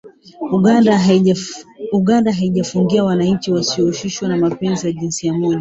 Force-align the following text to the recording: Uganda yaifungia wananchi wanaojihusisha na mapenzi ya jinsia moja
Uganda 1.91 2.31
yaifungia 2.31 3.03
wananchi 3.03 3.51
wanaojihusisha 3.51 4.27
na 4.27 4.37
mapenzi 4.37 4.87
ya 4.87 4.93
jinsia 4.93 5.33
moja 5.33 5.49